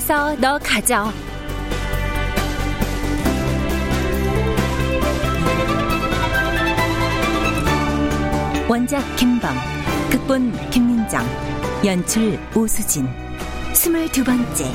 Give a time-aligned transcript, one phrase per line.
[0.00, 1.12] 해서 너 가져.
[8.66, 9.54] 원작 김범,
[10.10, 11.22] 극본 김민정,
[11.84, 13.06] 연출 오수진,
[13.74, 14.72] 스물두 번째.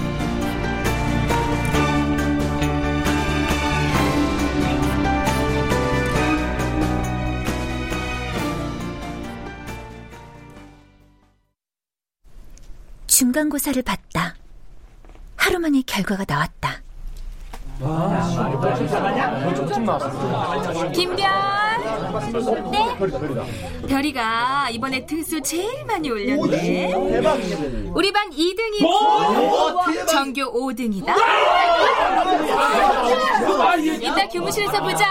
[13.07, 14.35] 중간고사를 봤다.
[15.45, 16.81] 하루 만에 결과가 나왔다.
[20.91, 21.29] 김별.
[22.71, 22.97] 네.
[23.87, 26.95] 별이가 이번에 등수 제일 많이 올렸네.
[27.93, 31.15] 우리 반 2등이고 전교 5등이다.
[34.01, 35.05] 이따 교무실에서 보자.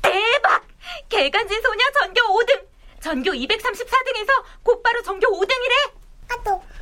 [0.00, 0.62] 대박!
[1.10, 2.62] 개간지 소녀 전교 5등!
[3.02, 4.30] 전교 234등에서
[4.62, 5.99] 곧바로 전교 5등이래!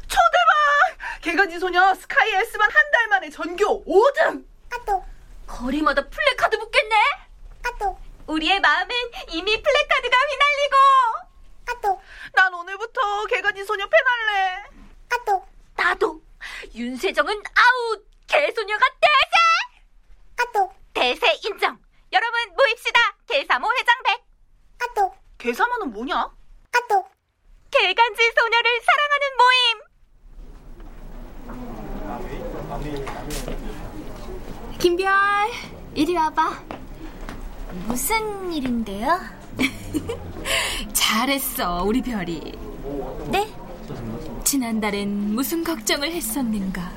[0.08, 1.20] 초대박!
[1.22, 4.44] 개간지 소녀 스카이 S반 한 달 만에 전교 5등!
[5.46, 6.94] 거리마다 플래카드 붙겠네?
[8.26, 8.96] 우리의 마음엔
[9.28, 10.76] 이미 플래카드가 휘날리고!
[12.34, 14.64] 난 오늘부터 개간지 소녀 팬 할래!
[15.76, 16.22] 나도!
[16.74, 18.06] 윤세정은 아웃!
[18.26, 19.36] 개소녀가 대세!
[20.92, 21.78] 대세 인정!
[22.12, 23.00] 여러분 모입시다!
[23.28, 24.22] 개사모 회장백!
[25.38, 26.30] 개사모는 뭐냐?
[27.70, 29.78] 개간지 소녀를 사랑하는 모임!
[34.78, 35.10] 김별,
[35.94, 36.62] 이리 와봐.
[37.86, 39.20] 무슨 일인데요?
[40.92, 42.52] 잘했어, 우리 별이.
[43.30, 43.52] 네?
[44.44, 46.90] 지난달엔 무슨 걱정을 했었는가?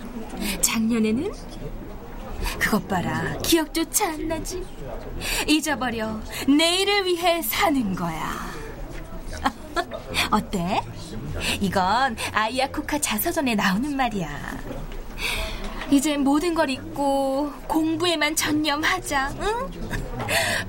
[0.62, 1.34] 작년에는?
[2.59, 4.66] 그것 봐라, 기억조차 안 나지?
[5.48, 8.50] 잊어버려, 내일을 위해 사는 거야.
[10.31, 10.81] 어때?
[11.59, 14.30] 이건 아이아코카 자서전에 나오는 말이야.
[15.92, 19.72] 이제 모든 걸 잊고 공부에만 전념하자, 응?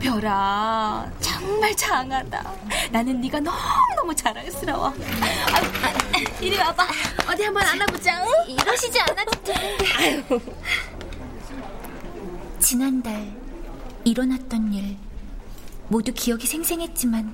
[0.01, 2.53] 별아, 정말 장하다.
[2.91, 4.89] 나는 네가 너무너무 자랑스러워.
[4.89, 6.87] 아, 아, 이리 와봐.
[7.31, 8.51] 어디 한번 안아보자, 응?
[8.53, 9.84] 이러시지 않아도 되는데.
[9.97, 10.41] 아유.
[12.59, 13.33] 지난달
[14.05, 14.97] 일어났던 일
[15.89, 17.33] 모두 기억이 생생했지만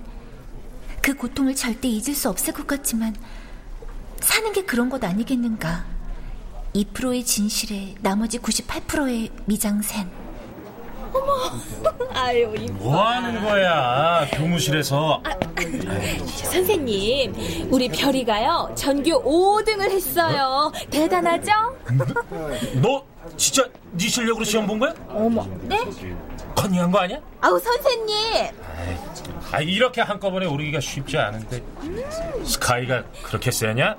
[1.08, 3.16] 그 고통을 절대 잊을 수 없을 것 같지만
[4.20, 5.86] 사는 게 그런 것 아니겠는가
[6.74, 10.10] 2%의 진실에 나머지 98%의 미장센
[12.12, 14.28] 아유, 뭐 하는 거야?
[14.34, 15.22] 교무실에서.
[16.26, 20.70] 선생님, 우리 별이가요, 전교 5등을 했어요.
[20.90, 21.50] 대단하죠?
[22.82, 23.02] 너
[23.38, 24.92] 진짜 네 실력으로 시험 본 거야?
[25.08, 25.78] 어머, 네?
[26.58, 27.18] 컨닝한 거 아니야?
[27.40, 28.16] 아우, 선생님.
[29.52, 31.62] 아 이렇게 한꺼번에 오르기가 쉽지 않은데
[32.44, 33.96] 스카이가 그렇게 세냐?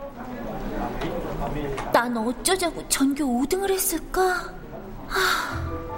[1.91, 4.53] 난 어쩌자고 전교 5등을 했을까?
[5.07, 5.88] 뭐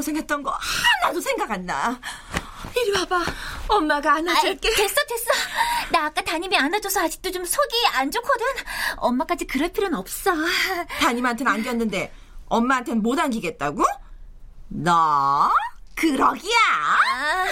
[0.00, 0.50] 고생했던 거
[1.02, 1.98] 하나도 생각 안 나.
[2.76, 3.24] 이리 와봐.
[3.68, 4.68] 엄마가 안아줄게.
[4.68, 5.30] 아이, 됐어, 됐어.
[5.90, 8.44] 나 아까 담임이 안아줘서 아직도 좀 속이 안 좋거든.
[8.98, 10.32] 엄마까지 그럴 필요는 없어.
[11.00, 12.12] 담임한테는 안겼는데
[12.48, 13.82] 엄마한테는 못 안기겠다고?
[14.68, 15.50] 너
[15.94, 16.58] 그러기야.
[16.78, 17.46] 아,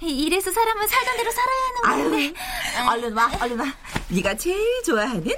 [0.00, 2.40] 이래서 사람은 살던 대로 살아야 하는 건데.
[2.78, 3.66] 아유, 얼른 와, 얼른 와.
[4.08, 5.30] 네가 제일 좋아하는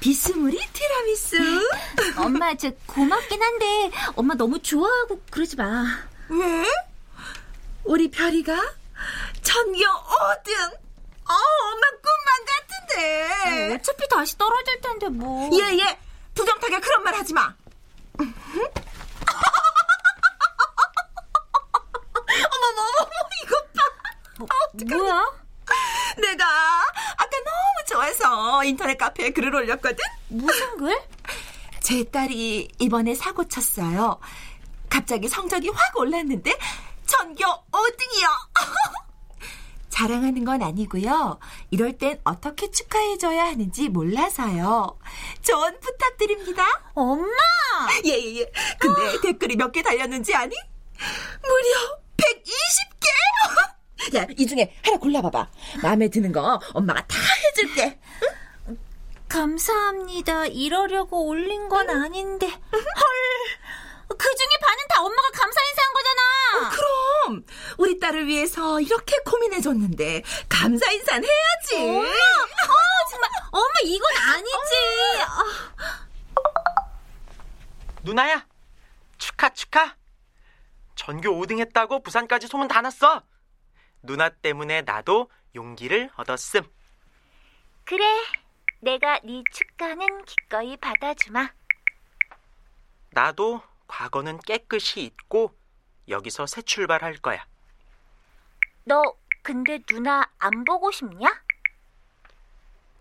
[0.00, 1.36] 비스무리 티라미수.
[2.16, 5.84] 엄마, 저 고맙긴 한데 엄마 너무 좋아하고 그러지 마.
[6.28, 6.64] 왜?
[7.84, 8.54] 우리 별이가
[9.42, 10.72] 전교 5등.
[11.28, 13.74] 어, 엄마 꿈만 같은데.
[13.74, 15.50] 어 차피 다시 떨어질 텐데 뭐.
[15.58, 15.98] 얘, 얘,
[16.34, 17.54] 부정타게 그런 말 하지 마.
[22.30, 23.08] 어머머머,
[23.44, 23.80] 이것 봐.
[24.38, 24.48] 뭐,
[24.98, 25.40] 뭐야?
[26.20, 26.44] 내가
[28.00, 29.98] 좋아서 인터넷 카페에 글을 올렸거든?
[30.28, 30.98] 무슨 글?
[31.82, 34.18] 제 딸이 이번에 사고 쳤어요.
[34.88, 36.56] 갑자기 성적이 확 올랐는데
[37.06, 38.26] 전교 5등이요.
[39.90, 41.38] 자랑하는 건 아니고요.
[41.70, 44.98] 이럴 땐 어떻게 축하해줘야 하는지 몰라서요.
[45.42, 46.64] 조언 부탁드립니다.
[46.94, 47.26] 엄마!
[48.06, 48.52] 예, 예, 예.
[48.78, 50.56] 근데 댓글이 몇 개 달렸는지 아니?
[51.42, 53.70] 무려 120개!
[54.16, 55.48] 야, 이 중에 하나 골라봐봐.
[55.82, 57.16] 마음에 드는 거 엄마가 다
[57.48, 57.98] 해줄게.
[59.28, 60.46] 감사합니다.
[60.46, 62.46] 이러려고 올린 건 아닌데.
[62.48, 62.80] 헐!
[64.18, 66.20] 그 중에 반은 다 엄마가 감사 인사한 거잖아!
[66.56, 67.44] 어, 그럼!
[67.78, 71.88] 우리 딸을 위해서 이렇게 고민해 줬는데, 감사 인사는 해야지!
[71.88, 72.08] 엄마!
[72.08, 72.74] 어,
[73.10, 74.74] 정말, 엄마, 이건 아니지!
[78.02, 78.46] 누나야,
[79.16, 79.94] 축하, 축하!
[80.96, 83.22] 전교 5등 했다고 부산까지 소문 다 났어!
[84.02, 86.62] 누나 때문에 나도 용기를 얻었음.
[87.84, 88.04] 그래,
[88.80, 91.50] 내가 네 축하는 기꺼이 받아주마.
[93.10, 95.54] 나도 과거는 깨끗이 잊고
[96.08, 97.44] 여기서 새 출발할 거야.
[98.84, 99.02] 너
[99.42, 101.42] 근데 누나 안 보고 싶냐?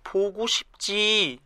[0.04, 1.40] 보고 싶지.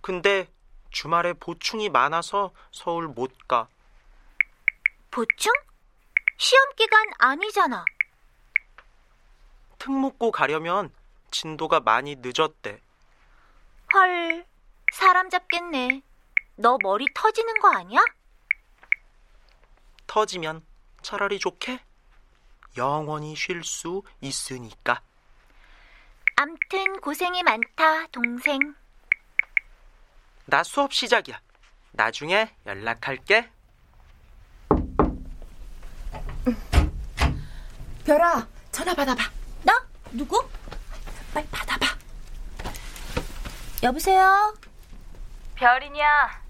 [0.00, 0.48] 근데
[0.90, 3.68] 주말에 보충이 많아서 서울 못 가.
[5.10, 5.52] 보충?
[6.36, 7.84] 시험 기간 아니잖아.
[9.86, 10.90] 특목고 가려면
[11.30, 12.80] 진도가 많이 늦었대.
[13.94, 14.44] 헐,
[14.92, 16.02] 사람 잡겠네.
[16.56, 18.00] 너 머리 터지는 거 아니야?
[20.08, 20.64] 터지면
[21.02, 21.78] 차라리 좋게
[22.76, 25.00] 영원히 쉴 수 있으니까.
[26.34, 28.58] 암튼 고생이 많다, 동생.
[30.46, 31.40] 나 수업 시작이야.
[31.92, 33.48] 나중에 연락할게.
[38.04, 39.35] 별아, 전화 받아봐.
[39.62, 39.84] 나?
[40.12, 40.48] 누구?
[41.34, 41.86] 빨리 받아봐.
[43.82, 44.54] 여보세요?
[45.54, 46.40] 별이냐?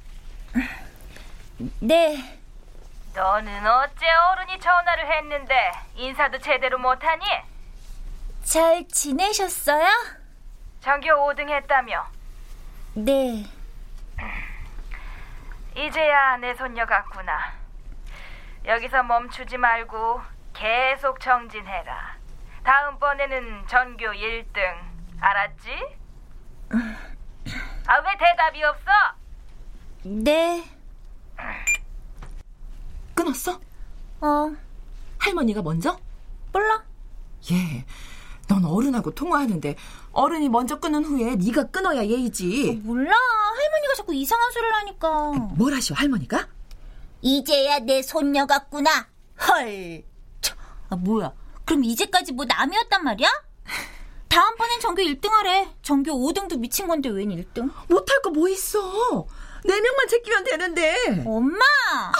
[1.80, 2.40] 네.
[3.14, 7.24] 너는 어째 어른이 전화를 했는데 인사도 제대로 못하니?
[8.44, 9.86] 잘 지내셨어요?
[10.80, 12.06] 전교 5등 했다며?
[12.94, 13.46] 네.
[15.76, 17.54] 이제야 내 손녀 같구나.
[18.64, 20.20] 여기서 멈추지 말고
[20.54, 22.15] 계속 정진해라.
[22.66, 24.58] 다음번에는 전교 1등.
[25.20, 25.70] 알았지?
[27.86, 28.90] 아, 왜 대답이 없어?
[30.02, 30.64] 네.
[33.14, 33.60] 끊었어?
[34.20, 34.52] 어.
[35.18, 35.96] 할머니가 먼저?
[36.52, 36.82] 몰라.
[37.52, 37.84] 예.
[38.48, 39.76] 넌 어른하고 통화하는데
[40.10, 42.80] 어른이 먼저 끊은 후에 네가 끊어야 예의지.
[42.84, 43.12] 몰라.
[43.14, 45.30] 할머니가 자꾸 이상한 소리를 하니까.
[45.56, 46.48] 뭘 하셔 할머니가?
[47.22, 49.08] 이제야 내 손녀 같구나.
[49.48, 50.02] 헐.
[50.90, 51.32] 아, 뭐야.
[51.66, 53.28] 그럼 이제까지 뭐 남이었단 말이야?
[54.28, 55.68] 다음번엔 전교 1등 하래.
[55.82, 57.70] 전교 5등도 미친 건데 웬 1등?
[57.88, 59.26] 못할 거 뭐 있어.
[59.64, 61.24] 네 명만 제끼면 되는데.
[61.26, 61.58] 엄마!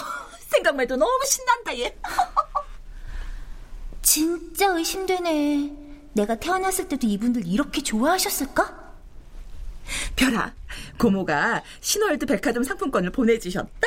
[0.50, 1.96] 생각만 해도 너무 신난다 얘.
[4.02, 5.84] 진짜 의심되네.
[6.14, 8.86] 내가 태어났을 때도 이분들 이렇게 좋아하셨을까?
[10.16, 10.54] 별아,
[10.98, 13.86] 고모가 신월드 백화점 상품권을 보내주셨다?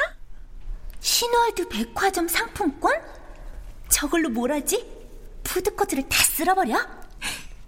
[0.99, 2.93] 신월드 백화점 상품권?
[3.89, 4.98] 저걸로 뭘 하지?
[5.43, 6.77] 푸드코트를 다 쓸어버려?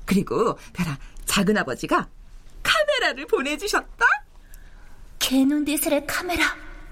[0.06, 2.08] 그리고 별아, 작은 아버지가
[2.64, 4.06] 카메라를 보내주셨다?
[5.20, 6.44] 캐논대스의 카메라.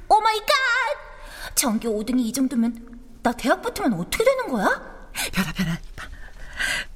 [0.08, 1.56] Oh my God!
[1.56, 5.10] 전교 5등이 이 정도면 나 대학 붙으면 어떻게 되는 거야?
[5.34, 5.52] 별아,
[5.96, 6.08] 봐.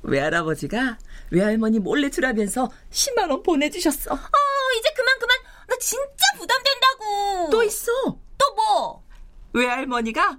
[0.03, 0.97] 외할아버지가
[1.31, 4.13] 외할머니 몰래 주라면서 10만 원 보내주셨어.
[4.13, 4.17] 어,
[4.79, 5.37] 이제 그만 그만.
[5.67, 7.49] 나 진짜 부담된다고.
[7.51, 7.91] 또 있어.
[8.37, 9.03] 또 뭐?
[9.53, 10.37] 외할머니가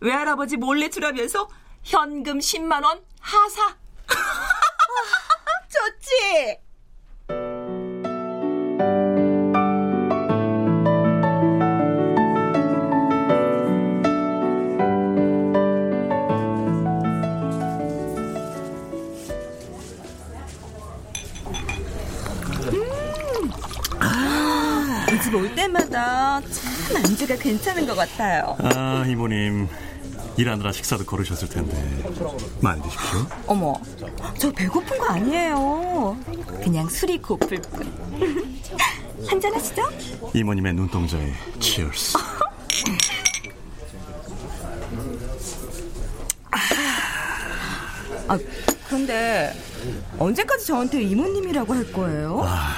[0.00, 1.48] 외할아버지 몰래 주라면서
[1.86, 3.76] 현금 10만 원 하사.
[5.70, 6.58] 좋지.
[22.72, 23.52] 음.
[25.34, 28.56] 올 때마다 참 안주가 괜찮은 것 같아요.
[28.60, 29.68] 아, 이모님.
[30.36, 31.74] 일하느라 식사도 거르셨을 텐데
[32.60, 33.26] 많이 드십시오.
[33.46, 33.74] 어머,
[34.38, 36.16] 저 배고픈 거 아니에요.
[36.62, 37.92] 그냥 술이 고플 뿐.
[39.26, 39.82] 한잔 하시죠?
[40.34, 42.18] 이모님의 눈동자에 치얼스.
[48.28, 48.38] 아,
[48.88, 49.54] 근데
[50.18, 52.42] 언제까지 저한테 이모님이라고 할 거예요?
[52.44, 52.74] 아,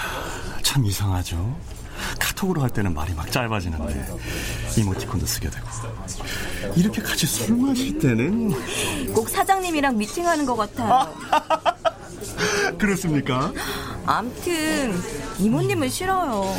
[0.62, 1.58] 참 이상하죠.
[2.20, 4.16] 카톡으로 할 때는 말이 막 짧아지는데
[4.76, 5.66] 이모티콘도 쓰게 되고
[6.76, 8.52] 이렇게 같이 술 마실 때는
[9.12, 11.14] 꼭 사장님이랑 미팅하는 것 같아요.
[12.78, 13.52] 그렇습니까?
[14.06, 14.94] 암튼
[15.38, 16.54] 이모님은 싫어요.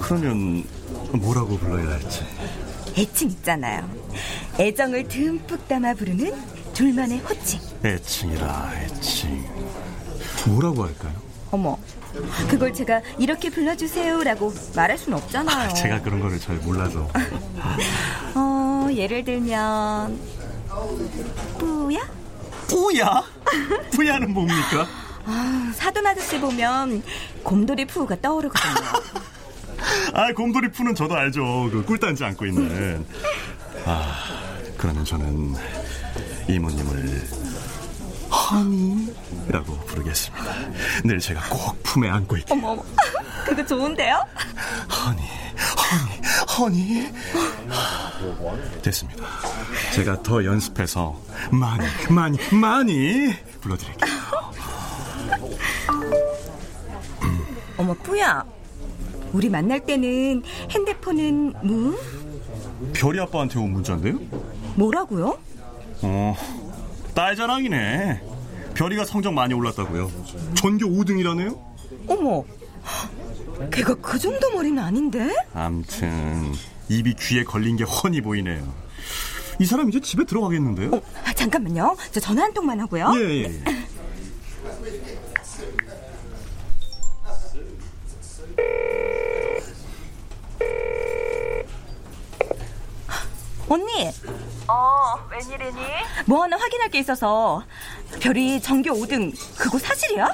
[0.00, 0.64] 그러면
[1.12, 2.24] 뭐라고 불러야 할지
[2.96, 3.88] 애칭 있잖아요.
[4.58, 6.32] 애정을 듬뿍 담아 부르는
[6.74, 7.60] 둘만의 호칭.
[7.84, 9.44] 애칭이라 애칭
[10.46, 11.12] 뭐라고 할까요?
[11.50, 11.78] 어머,
[12.48, 15.68] 그걸 제가 이렇게 불러주세요라고 말할 순 없잖아요.
[15.70, 17.08] 아, 제가 그런 거를 잘 몰라서
[18.34, 18.61] 어,
[18.96, 20.18] 예를 들면
[21.58, 22.00] 뿌야?
[22.68, 23.22] 뿌야?
[23.92, 24.86] 뿌야는 뭡니까?
[25.24, 27.02] 아, 사돈 아저씨 보면
[27.42, 28.88] 곰돌이 푸우가 떠오르거든요.
[30.14, 31.68] 아, 곰돌이 푸는 저도 알죠.
[31.70, 33.04] 그 꿀단지 안고 있는.
[33.84, 34.14] 아,
[34.76, 35.54] 그러면 저는
[36.48, 37.22] 이모님을
[38.30, 40.44] 허니라고 부르겠습니다.
[41.04, 42.52] 늘 제가 꼭 품에 안고 있게.
[42.52, 42.82] 어머, 어머,
[43.44, 44.24] 그거 좋은데요?
[44.90, 47.08] 허니, 허니, 허니.
[48.82, 49.24] 됐습니다.
[49.94, 51.18] 제가 더 연습해서
[51.50, 54.12] 많이, 많이, 많이 불러드릴게요.
[57.76, 58.44] 어머, 뿌야.
[59.32, 61.98] 우리 만날 때는 핸드폰은 무?
[62.92, 64.18] 별이 아빠한테 온 문자인데요?
[64.76, 65.38] 뭐라고요?
[66.02, 66.36] 어,
[67.14, 68.20] 딸 자랑이네.
[68.74, 70.10] 별이가 성적 많이 올랐다고요.
[70.54, 71.58] 전교 5등이라네요?
[72.08, 72.44] 어머,
[73.70, 75.34] 걔가 그 정도 머리는 아닌데?
[75.54, 76.52] 암튼
[76.88, 78.72] 입이 귀에 걸린 게 훤히 보이네요.
[79.58, 80.94] 이 사람 이제 집에 들어가겠는데요?
[80.94, 81.96] 어, 아, 잠깐만요.
[82.10, 83.12] 저 전화 한 통만 하고요.
[83.16, 83.62] 예, 예, 예.
[93.68, 94.10] 언니,
[94.68, 95.80] 어, 웬일이니?
[96.26, 97.62] 뭐 하나 확인할 게 있어서
[98.20, 100.28] 별이 전교 5등 그거 사실이야?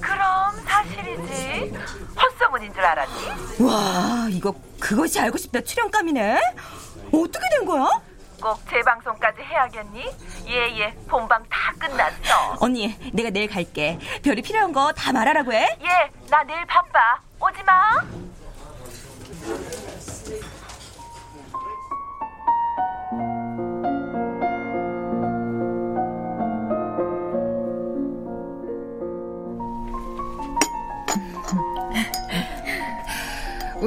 [0.00, 1.72] 그럼 사실이지.
[2.20, 3.62] 헛소문인 줄 알았니?
[3.64, 6.40] 와, 이거 그것이 알고 싶다 출연감이네.
[7.12, 7.88] 어떻게 된 거야?
[8.40, 10.04] 꼭 재방송까지 해야겠니?
[10.48, 12.56] 예, 예, 본방 다 끝났어.
[12.60, 13.98] 언니, 내가 내일 갈게.
[14.22, 15.66] 별이 필요한 거 다 말하라고 해.
[15.82, 17.18] 예, 나 내일 바빠.
[17.40, 17.95] 오지 마.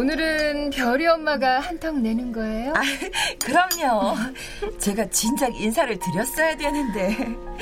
[0.03, 2.71] 오늘은 별이 엄마가 한턱 내는 거예요?
[2.73, 2.81] 아,
[3.43, 4.15] 그럼요.
[4.79, 7.17] 제가 진작 인사를 드렸어야 되는데.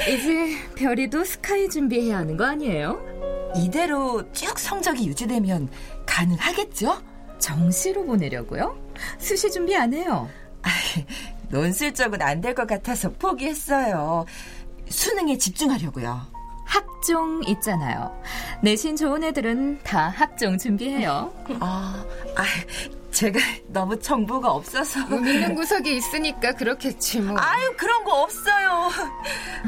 [0.07, 3.01] 이제 별이도 스카이 준비해야 하는 거 아니에요?
[3.55, 5.67] 이대로 쭉 성적이 유지되면
[6.05, 7.01] 가능하겠죠?
[7.39, 8.77] 정시로 보내려고요?
[9.17, 10.29] 수시 준비 안 해요?
[10.61, 10.69] 아,
[11.49, 14.25] 논술적은 안 될 것 같아서 포기했어요.
[14.89, 16.36] 수능에 집중하려고요.
[16.67, 18.11] 학종 있잖아요.
[18.61, 21.33] 내신 좋은 애들은 다 학종 준비해요.
[21.61, 22.05] 아,
[22.35, 22.43] 아
[23.11, 25.07] 제가 너무 정보가 없어서.
[25.07, 27.35] 믿는 구석이 있으니까 그렇겠지 뭐.
[27.39, 28.89] 아유, 그런 거 없어요.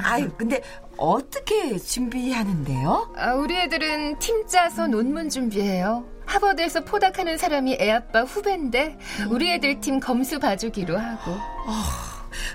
[0.04, 0.62] 아유, 근데
[0.98, 3.14] 어떻게 준비하는데요?
[3.16, 6.06] 아, 우리 애들은 팀 짜서 논문 준비해요.
[6.26, 11.32] 하버드에서 포닥하는 사람이 애 아빠 후배인데 우리 애들 팀 검수 봐주기로 하고.
[11.32, 11.74] 어,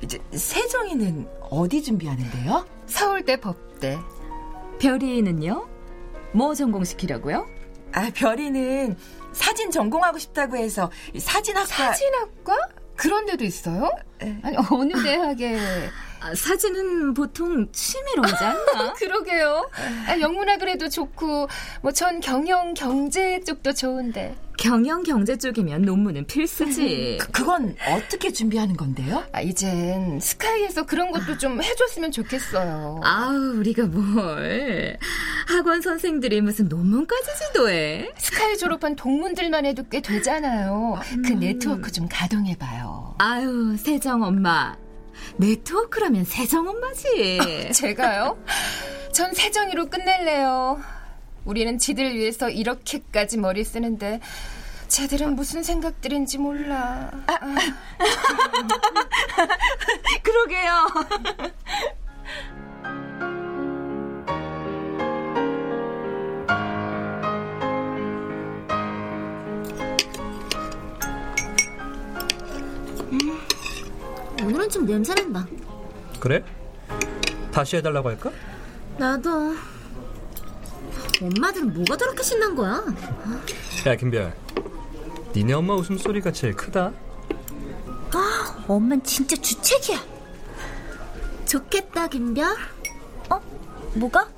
[0.02, 2.66] 이제 세정이는 어디 준비하는데요?
[2.86, 3.98] 서울대 법대.
[4.78, 5.68] 별이는요?
[6.32, 7.46] 뭐 전공시키려고요?
[7.92, 8.96] 아, 별이는
[9.32, 12.56] 사진 전공하고 싶다고 해서 사진학과 사진학과?
[12.96, 13.90] 그런 데도 있어요?
[14.42, 15.58] 아니 어느 대학에
[16.24, 18.94] 아, 사진은 보통 취미로 하지 않나?
[18.94, 19.68] 그러게요.
[20.08, 21.48] 아, 영문학을 해도 좋고
[21.82, 24.34] 뭐 전 경영 경제 쪽도 좋은데.
[24.56, 27.18] 경영 경제 쪽이면 논문은 필수지.
[27.20, 29.22] 그, 그건 어떻게 준비하는 건데요?
[29.32, 33.00] 아, 이젠 스카이에서 그런 것도 좀 해줬으면 좋겠어요.
[33.04, 34.96] 아우, 우리가 뭘.
[35.48, 38.12] 학원 선생들이 무슨 논문까지 지도해?
[38.16, 40.98] 스카이 졸업한 동문들만 해도 꽤 되잖아요.
[41.26, 43.16] 그 네트워크 좀 가동해봐요.
[43.18, 44.74] 아유, 세정 엄마.
[45.36, 47.70] 네트워크라면 세정 엄마지.
[47.72, 48.38] 제가요?
[49.12, 50.80] 전 세정이로 끝낼래요.
[51.44, 54.20] 우리는 지들 위해서 이렇게까지 머리 쓰는데
[54.88, 57.10] 쟤들은 무슨 생각들인지 몰라.
[57.26, 57.38] 아.
[60.22, 60.86] 그러게요.
[74.74, 75.46] 좀 냄새난다.
[76.18, 76.42] 그래?
[77.52, 78.32] 다시 해달라고 할까?
[78.98, 79.54] 나도.
[81.22, 82.84] 엄마들은 뭐가 저렇게 신난 거야?
[83.86, 84.34] 야 김별
[85.34, 86.92] 니네 엄마 웃음소리가 제일 크다
[88.12, 89.98] 아, 엄만 진짜 주책이야.
[91.46, 92.56] 좋겠다, 김별.
[93.30, 93.40] 어?
[93.94, 94.28] 뭐가?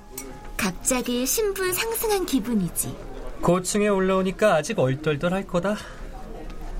[0.58, 2.94] 갑자기 신분 상승한 기분이지.
[3.40, 5.76] 고층에 올라오니까 아직 얼떨떨할 거다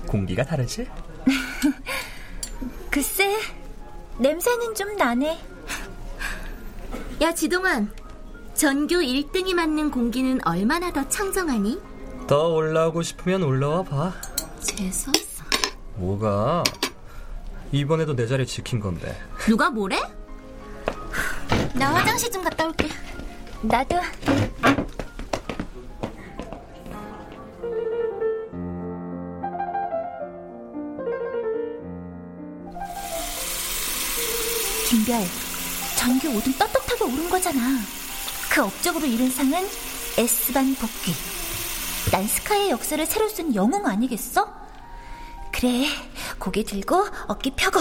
[0.07, 0.87] 공기가 다르지?
[2.97, 3.37] 글쎄,
[4.17, 5.39] 냄새는 좀 나네.
[7.21, 7.91] 야, 지동환.
[8.55, 11.79] 전교 1등이 맞는 공기는 얼마나 더 청정하니?
[12.25, 14.13] 더 올라오고 싶으면 올라와 봐
[14.61, 15.43] 재수없어.
[15.97, 16.63] 뭐가
[17.71, 20.01] 이번에도 내 자리 지킨 건데 누가 뭐래?
[21.75, 22.89] 나 화장실 좀 갔다 올게.
[23.61, 23.95] 나도.
[35.17, 35.23] 김별,
[35.97, 37.59] 전교 5등 떳떳하게 오른 거잖아.
[38.51, 39.67] 그 업적으로 이룬 상은
[40.17, 41.13] S반 복귀.
[42.11, 44.53] 난 스카이의 역사를 새로 쓴 영웅 아니겠어?
[45.51, 45.87] 그래,
[46.37, 47.79] 고개 들고 어깨 펴고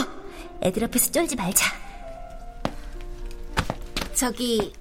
[0.62, 1.66] 애들 앞에서 쫄지 말자.
[4.14, 4.72] 저기,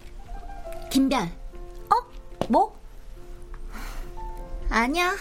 [0.90, 1.24] 김별.
[1.24, 1.96] 어?
[2.48, 2.80] 뭐?
[4.70, 5.18] 아니야.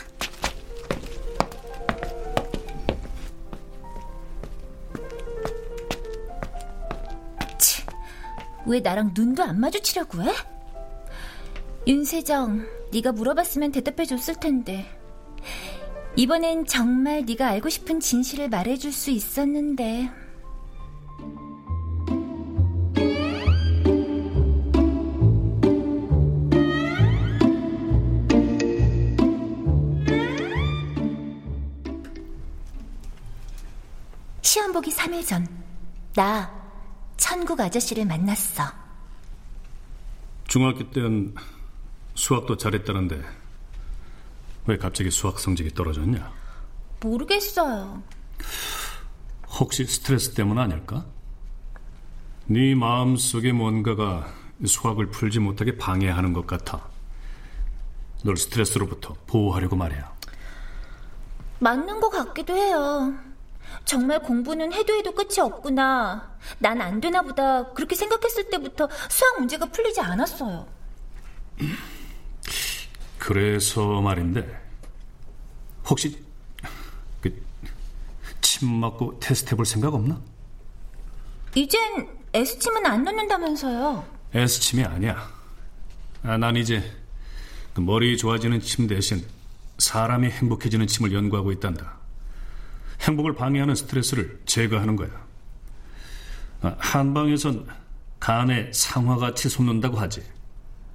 [8.67, 10.33] 왜 나랑 눈도 안 마주치려고 해?
[11.87, 14.87] 윤세정, 네가 물어봤으면 대답해 줬을 텐데.
[16.17, 20.11] 이번엔 정말 네가 알고 싶은 진실을 말해 줄 수 있었는데.
[34.41, 35.47] 시험 보기 3일 전,
[36.15, 36.64] 나
[37.17, 38.65] 천국 아저씨를 만났어.
[40.47, 41.35] 중학교 때는
[42.15, 43.23] 수학도 잘했다는데
[44.67, 46.31] 왜 갑자기 수학 성적이 떨어졌냐?
[47.01, 48.03] 모르겠어요.
[49.59, 51.05] 혹시 스트레스 때문 아닐까?
[52.47, 54.27] 네 마음속에 뭔가가
[54.65, 56.89] 수학을 풀지 못하게 방해하는 것 같아.
[58.23, 60.13] 널 스트레스로부터 보호하려고 말이야.
[61.59, 63.15] 맞는 것 같기도 해요.
[63.85, 66.37] 정말 공부는 해도 해도 끝이 없구나.
[66.59, 67.73] 난 안 되나 보다.
[67.73, 70.67] 그렇게 생각했을 때부터 수학 문제가 풀리지 않았어요.
[73.19, 74.61] 그래서 말인데
[75.89, 76.23] 혹시
[77.21, 77.33] 그
[78.41, 80.21] 침 맞고 테스트 해볼 생각 없나?
[81.55, 84.05] 이젠 S침은 안 넣는다면서요.
[84.35, 85.29] S침이 아니야.
[86.23, 86.83] 아, 난 이제
[87.75, 89.27] 그 머리 좋아지는 침 대신
[89.79, 91.97] 사람이 행복해지는 침을 연구하고 있단다.
[93.01, 95.09] 행복을 방해하는 스트레스를 제거하는 거야.
[96.63, 97.67] 아, 한방에선
[98.21, 100.23] 간에 상화가 치솟는다고 하지.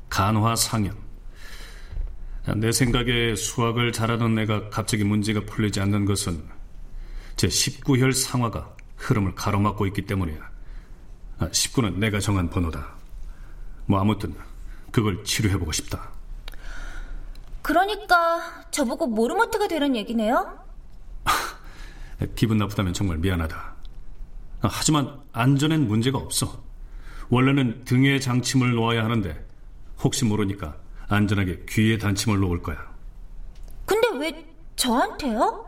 [0.09, 0.95] 간화상염.
[2.47, 6.43] 아, 내 생각에 수학을 잘하던 내가 갑자기 문제가 풀리지 않는 것은
[7.35, 10.49] 제 19혈 상화가 흐름을 가로막고 있기 때문이야.
[11.39, 12.85] 19는 내가 정한 번호다.
[13.85, 14.35] 뭐 아무튼
[14.91, 16.09] 그걸 치료해보고 싶다.
[17.61, 20.59] 그러니까 저보고 모르모트가 되는 얘기네요?
[22.35, 23.55] 기분 나쁘다면 정말 미안하다.
[24.61, 26.63] 아, 하지만 안전엔 문제가 없어.
[27.29, 29.47] 원래는 등에 장침을 놓아야 하는데
[30.01, 30.75] 혹시 모르니까
[31.07, 32.77] 안전하게 귀에 단침을 놓을 거야.
[33.85, 35.65] 근데 왜 저한테요?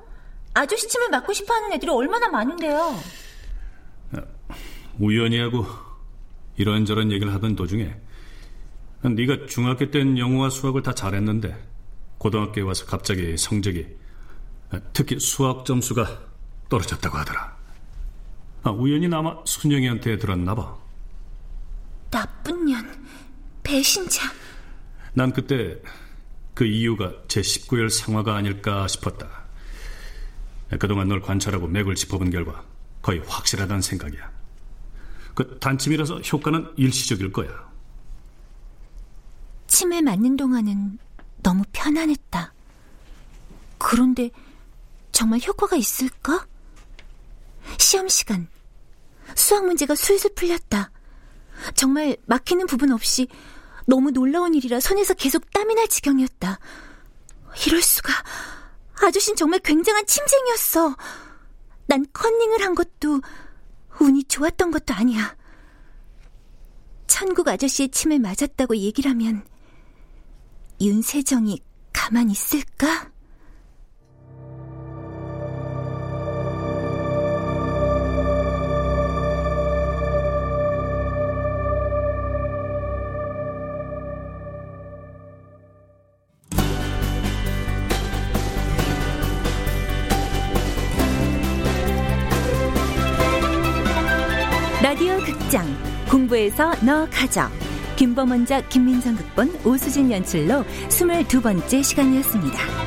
[0.54, 2.96] 아저씨 침을 맞고 싶어 하는 애들이 얼마나 많은데요.
[5.00, 5.66] 우연히 하고
[6.58, 7.96] 이런저런 얘기를 하던 도중에
[9.04, 11.56] 네가 중학교 땐 영어와 수학을 다 잘했는데
[12.18, 13.88] 고등학교에 와서 갑자기 성적이
[14.94, 16.31] 특히 수학 점수가
[16.72, 17.58] 떨어졌다고 하더라.
[18.64, 20.78] 아, 우연히 아마 순영이한테 들었나 봐.
[22.10, 23.06] 나쁜 년,
[23.62, 24.32] 배신자.
[25.14, 25.78] 난 그때
[26.54, 29.28] 그 이유가 제 19열 상화가 아닐까 싶었다.
[30.80, 32.64] 그동안 널 관찰하고 맥을 짚어본 결과
[33.02, 34.32] 거의 확실하다는 생각이야.
[35.34, 37.50] 그 단침이라서 효과는 일시적일 거야.
[39.68, 41.00] 침을 맞는 동안은
[41.44, 42.54] 너무 편안했다.
[43.78, 44.30] 그런데
[45.12, 46.46] 정말 효과가 있을까?
[47.82, 48.48] 시험 시간.
[49.36, 50.92] 수학 문제가 술술 풀렸다.
[51.76, 53.28] 정말 막히는 부분 없이
[53.86, 56.60] 너무 놀라운 일이라 손에서 계속 땀이 날 지경이었다.
[57.66, 58.14] 이럴 수가.
[59.02, 60.96] 아저씨는 정말 굉장한 침쟁이였어.
[61.88, 63.22] 난 컨닝을 한 것도
[64.00, 65.36] 운이 좋았던 것도 아니야.
[67.08, 69.46] 천국 아저씨의 침을 맞았다고 얘기를 하면
[70.80, 73.11] 윤세정이 가만히 있을까?
[95.02, 95.66] 라디오 극장
[96.12, 97.50] 공부에서 너 가져
[97.96, 102.81] 김범원작 김민성 극본 오수진 연출로 22번째 시간이었습니다.